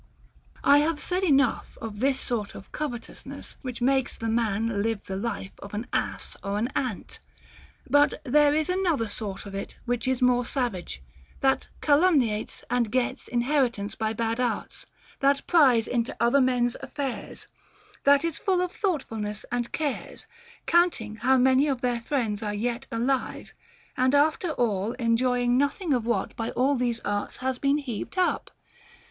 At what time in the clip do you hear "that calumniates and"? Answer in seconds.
11.41-12.91